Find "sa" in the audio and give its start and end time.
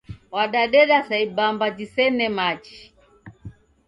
1.07-1.15